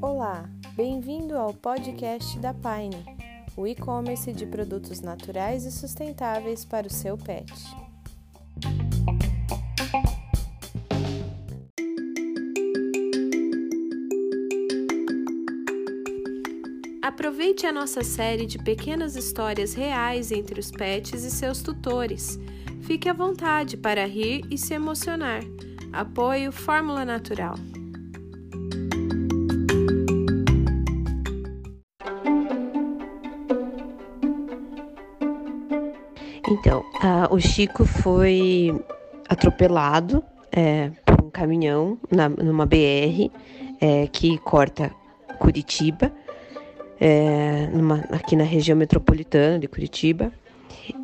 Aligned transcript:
Olá, 0.00 0.48
bem-vindo 0.74 1.36
ao 1.36 1.52
podcast 1.52 2.38
da 2.38 2.54
Pine, 2.54 3.04
o 3.56 3.66
e-commerce 3.66 4.32
de 4.32 4.46
produtos 4.46 5.00
naturais 5.00 5.64
e 5.64 5.72
sustentáveis 5.72 6.64
para 6.64 6.86
o 6.86 6.90
seu 6.90 7.18
pet. 7.18 7.52
Aproveite 17.02 17.66
a 17.66 17.72
nossa 17.72 18.02
série 18.02 18.46
de 18.46 18.58
pequenas 18.58 19.16
histórias 19.16 19.74
reais 19.74 20.32
entre 20.32 20.58
os 20.58 20.70
pets 20.70 21.24
e 21.24 21.30
seus 21.30 21.62
tutores. 21.62 22.38
Fique 22.86 23.08
à 23.08 23.12
vontade 23.12 23.76
para 23.76 24.06
rir 24.06 24.44
e 24.48 24.56
se 24.56 24.72
emocionar. 24.72 25.40
Apoio 25.92 26.52
Fórmula 26.52 27.04
Natural. 27.04 27.56
Então, 36.48 36.84
o 37.30 37.40
Chico 37.40 37.84
foi 37.84 38.72
atropelado 39.28 40.22
é, 40.52 40.90
por 41.04 41.24
um 41.24 41.28
caminhão 41.28 41.98
na, 42.08 42.28
numa 42.28 42.66
BR 42.66 43.32
é, 43.80 44.06
que 44.06 44.38
corta 44.38 44.92
Curitiba 45.40 46.12
é, 47.00 47.66
numa, 47.72 48.04
aqui 48.12 48.36
na 48.36 48.44
região 48.44 48.78
metropolitana 48.78 49.58
de 49.58 49.66
Curitiba. 49.66 50.32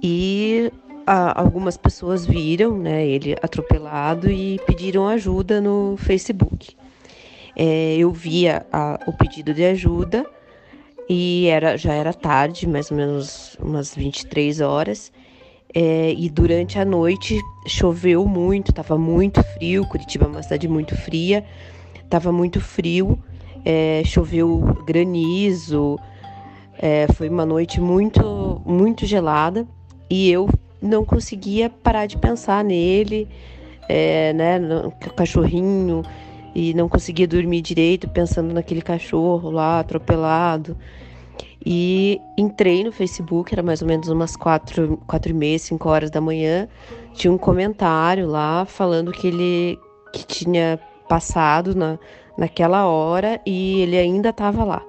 E 0.00 0.72
a, 1.06 1.40
algumas 1.40 1.76
pessoas 1.76 2.24
viram 2.26 2.76
né, 2.76 3.06
ele 3.06 3.36
atropelado 3.42 4.30
e 4.30 4.60
pediram 4.66 5.06
ajuda 5.08 5.60
no 5.60 5.96
Facebook. 5.98 6.76
É, 7.56 7.96
eu 7.96 8.10
via 8.10 8.64
a, 8.72 8.98
o 9.06 9.12
pedido 9.12 9.52
de 9.52 9.64
ajuda 9.64 10.24
e 11.08 11.46
era, 11.46 11.76
já 11.76 11.92
era 11.92 12.14
tarde, 12.14 12.66
mais 12.66 12.90
ou 12.90 12.96
menos 12.96 13.56
umas 13.60 13.94
23 13.94 14.60
horas. 14.60 15.12
É, 15.74 16.12
e 16.12 16.28
durante 16.28 16.78
a 16.78 16.84
noite 16.84 17.40
choveu 17.66 18.26
muito, 18.26 18.70
estava 18.70 18.98
muito 18.98 19.42
frio. 19.42 19.86
Curitiba 19.86 20.26
é 20.26 20.28
uma 20.28 20.42
cidade 20.42 20.68
muito 20.68 20.96
fria, 20.96 21.44
estava 22.04 22.30
muito 22.30 22.60
frio 22.60 23.18
é, 23.64 24.02
choveu 24.04 24.60
granizo, 24.84 25.98
é, 26.78 27.06
foi 27.12 27.28
uma 27.28 27.46
noite 27.46 27.80
muito, 27.80 28.60
muito 28.64 29.06
gelada 29.06 29.66
e 30.10 30.30
eu 30.30 30.48
não 30.82 31.04
conseguia 31.04 31.70
parar 31.70 32.06
de 32.06 32.18
pensar 32.18 32.64
nele, 32.64 33.28
é, 33.88 34.32
né, 34.32 34.58
no 34.58 34.90
cachorrinho, 35.16 36.02
e 36.54 36.74
não 36.74 36.88
conseguia 36.88 37.26
dormir 37.26 37.62
direito 37.62 38.08
pensando 38.08 38.52
naquele 38.52 38.82
cachorro 38.82 39.50
lá 39.50 39.80
atropelado. 39.80 40.76
E 41.64 42.20
entrei 42.36 42.82
no 42.82 42.90
Facebook, 42.90 43.54
era 43.54 43.62
mais 43.62 43.80
ou 43.80 43.88
menos 43.88 44.08
umas 44.08 44.36
quatro, 44.36 45.00
quatro 45.06 45.30
e 45.30 45.34
meia, 45.34 45.58
cinco 45.58 45.88
horas 45.88 46.10
da 46.10 46.20
manhã. 46.20 46.68
Tinha 47.14 47.32
um 47.32 47.38
comentário 47.38 48.26
lá 48.26 48.64
falando 48.64 49.12
que 49.12 49.28
ele 49.28 49.78
que 50.12 50.26
tinha 50.26 50.78
passado 51.08 51.74
na, 51.74 51.98
naquela 52.36 52.86
hora 52.86 53.40
e 53.46 53.80
ele 53.80 53.96
ainda 53.96 54.30
estava 54.30 54.64
lá. 54.64 54.82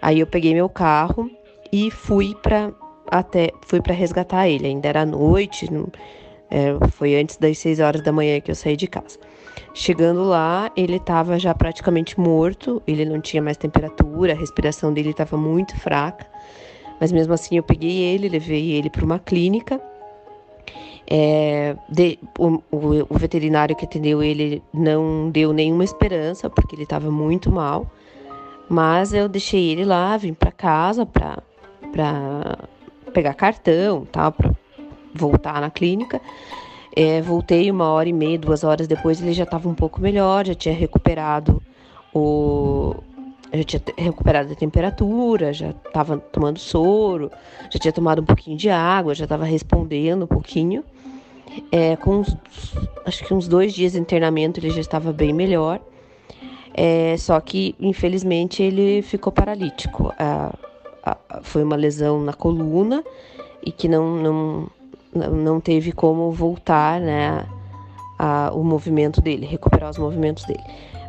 Aí 0.00 0.20
eu 0.20 0.26
peguei 0.26 0.54
meu 0.54 0.68
carro 0.68 1.30
e 1.70 1.90
fui 1.90 2.34
para 2.42 2.72
até 3.10 3.50
fui 3.62 3.80
para 3.80 3.94
resgatar 3.94 4.48
ele. 4.48 4.66
Ainda 4.66 4.88
era 4.88 5.04
noite, 5.04 5.72
não, 5.72 5.88
é, 6.50 6.74
foi 6.90 7.16
antes 7.16 7.36
das 7.36 7.58
6 7.58 7.80
horas 7.80 8.02
da 8.02 8.12
manhã 8.12 8.40
que 8.40 8.50
eu 8.50 8.54
saí 8.54 8.76
de 8.76 8.86
casa. 8.86 9.18
Chegando 9.72 10.24
lá, 10.24 10.70
ele 10.76 10.96
estava 10.96 11.38
já 11.38 11.54
praticamente 11.54 12.18
morto, 12.18 12.82
ele 12.86 13.04
não 13.04 13.20
tinha 13.20 13.42
mais 13.42 13.56
temperatura, 13.56 14.32
a 14.32 14.36
respiração 14.36 14.92
dele 14.92 15.10
estava 15.10 15.36
muito 15.36 15.76
fraca. 15.78 16.26
Mas 17.00 17.12
mesmo 17.12 17.32
assim 17.32 17.56
eu 17.56 17.62
peguei 17.62 18.02
ele, 18.02 18.28
levei 18.28 18.72
ele 18.72 18.90
para 18.90 19.04
uma 19.04 19.18
clínica 19.18 19.80
é, 21.12 21.74
de, 21.88 22.20
o, 22.38 22.62
o, 22.70 23.06
o, 23.08 23.18
veterinário 23.18 23.74
que 23.74 23.84
atendeu 23.84 24.22
ele 24.22 24.62
não 24.72 25.28
deu 25.28 25.52
nenhuma 25.52 25.82
esperança, 25.82 26.48
porque 26.48 26.76
ele 26.76 26.84
estava 26.84 27.10
muito 27.10 27.50
mal. 27.50 27.90
Mas 28.68 29.12
eu 29.12 29.28
deixei 29.28 29.70
ele 29.70 29.84
lá, 29.84 30.16
vim 30.16 30.32
para 30.32 30.52
casa 30.52 31.04
para 31.04 31.42
pegar 33.10 33.34
cartão, 33.34 34.06
tá, 34.06 34.30
para 34.30 34.50
voltar 35.14 35.60
na 35.60 35.70
clínica. 35.70 36.20
É, 36.94 37.20
voltei 37.20 37.70
uma 37.70 37.90
hora 37.90 38.08
e 38.08 38.12
meia, 38.12 38.38
duas 38.38 38.64
horas 38.64 38.88
depois, 38.88 39.20
ele 39.22 39.32
já 39.32 39.44
estava 39.44 39.68
um 39.68 39.74
pouco 39.74 40.00
melhor, 40.00 40.46
já 40.46 40.54
tinha 40.54 40.74
recuperado 40.74 41.62
o, 42.12 42.96
já 43.52 43.64
tinha 43.64 43.82
recuperado 43.96 44.52
a 44.52 44.56
temperatura, 44.56 45.52
já 45.52 45.70
estava 45.70 46.18
tomando 46.18 46.58
soro, 46.58 47.30
já 47.70 47.78
tinha 47.78 47.92
tomado 47.92 48.22
um 48.22 48.24
pouquinho 48.24 48.56
de 48.56 48.70
água, 48.70 49.14
já 49.14 49.24
estava 49.24 49.44
respondendo 49.44 50.24
um 50.24 50.26
pouquinho. 50.26 50.84
É, 51.72 51.96
com 51.96 52.18
uns, 52.18 52.36
acho 53.04 53.24
que 53.24 53.34
uns 53.34 53.48
dois 53.48 53.74
dias 53.74 53.92
de 53.92 53.98
internamento 53.98 54.60
ele 54.60 54.70
já 54.70 54.80
estava 54.80 55.12
bem 55.12 55.32
melhor. 55.32 55.80
É, 56.72 57.16
só 57.18 57.40
que, 57.40 57.74
infelizmente, 57.80 58.62
ele 58.62 59.02
ficou 59.02 59.32
paralítico. 59.32 60.12
Foi 61.42 61.62
uma 61.62 61.76
lesão 61.76 62.20
na 62.20 62.32
coluna 62.32 63.04
e 63.64 63.70
que 63.70 63.88
não, 63.88 64.16
não, 64.16 65.30
não 65.30 65.60
teve 65.60 65.92
como 65.92 66.30
voltar 66.30 67.00
né, 67.00 67.46
a, 68.18 68.50
o 68.54 68.62
movimento 68.64 69.20
dele, 69.20 69.46
recuperar 69.46 69.90
os 69.90 69.98
movimentos 69.98 70.44
dele. 70.44 70.62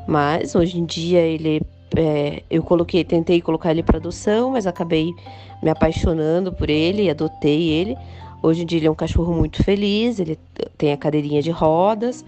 Mas 0.08 0.56
hoje 0.56 0.80
em 0.80 0.86
dia 0.86 1.20
ele 1.20 1.62
é, 1.96 2.44
eu 2.50 2.64
coloquei, 2.64 3.04
tentei 3.04 3.42
colocar 3.42 3.72
ele 3.72 3.84
para 3.84 3.98
adoção, 3.98 4.52
mas 4.52 4.66
acabei 4.66 5.14
me 5.62 5.70
apaixonando 5.70 6.52
por 6.52 6.70
ele 6.70 7.04
e 7.04 7.10
adotei 7.10 7.70
ele. 7.70 7.98
Hoje 8.42 8.64
em 8.64 8.66
dia 8.66 8.80
ele 8.80 8.88
é 8.88 8.92
um 8.92 8.96
cachorro 8.96 9.34
muito 9.34 9.64
feliz, 9.64 10.20
ele 10.20 10.40
tem 10.78 10.94
a 10.94 10.98
cadeirinha 10.98 11.42
de 11.42 11.52
rodas, 11.52 12.26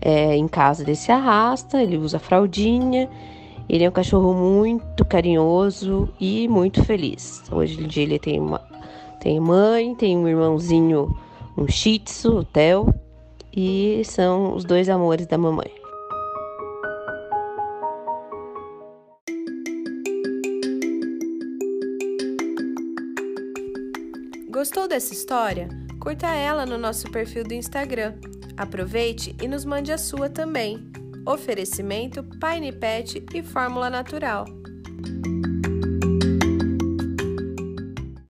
é, 0.00 0.36
em 0.36 0.46
casa 0.46 0.82
ele 0.82 0.94
se 0.94 1.10
arrasta, 1.10 1.82
ele 1.82 1.96
usa 1.96 2.18
fraldinha. 2.18 3.08
Ele 3.68 3.84
é 3.84 3.88
um 3.88 3.92
cachorro 3.92 4.32
muito 4.32 5.04
carinhoso 5.04 6.08
e 6.20 6.46
muito 6.48 6.84
feliz. 6.84 7.42
Hoje 7.50 7.82
em 7.82 7.86
dia 7.86 8.04
ele 8.04 8.18
tem 8.18 8.40
uma 8.40 8.60
tem 9.20 9.40
mãe, 9.40 9.94
tem 9.96 10.16
um 10.16 10.28
irmãozinho, 10.28 11.16
um 11.56 11.66
shih 11.66 11.98
tzu, 11.98 12.38
o 12.38 12.44
Theo, 12.44 12.94
e 13.52 14.02
são 14.04 14.54
os 14.54 14.64
dois 14.64 14.88
amores 14.88 15.26
da 15.26 15.36
mamãe. 15.36 15.72
Gostou 24.48 24.86
dessa 24.86 25.12
história? 25.12 25.68
Curta 26.00 26.28
ela 26.28 26.64
no 26.64 26.78
nosso 26.78 27.10
perfil 27.10 27.42
do 27.42 27.52
Instagram. 27.52 28.14
Aproveite 28.56 29.34
e 29.42 29.48
nos 29.48 29.64
mande 29.64 29.90
a 29.90 29.98
sua 29.98 30.30
também. 30.30 30.78
Oferecimento 31.26 32.22
Pine 32.22 32.72
Pet 32.72 33.24
e 33.34 33.42
Fórmula 33.42 33.90
Natural. 33.90 34.44